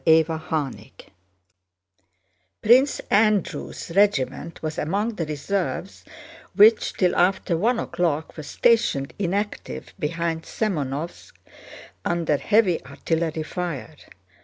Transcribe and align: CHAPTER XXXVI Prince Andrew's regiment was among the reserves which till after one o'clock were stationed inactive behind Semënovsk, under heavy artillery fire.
CHAPTER 0.03 0.33
XXXVI 0.33 0.91
Prince 2.63 3.01
Andrew's 3.11 3.91
regiment 3.95 4.63
was 4.63 4.79
among 4.79 5.13
the 5.13 5.27
reserves 5.27 6.03
which 6.55 6.93
till 6.93 7.15
after 7.15 7.55
one 7.55 7.77
o'clock 7.77 8.35
were 8.35 8.41
stationed 8.41 9.13
inactive 9.19 9.93
behind 9.99 10.41
Semënovsk, 10.41 11.33
under 12.03 12.37
heavy 12.37 12.83
artillery 12.83 13.43
fire. 13.43 13.95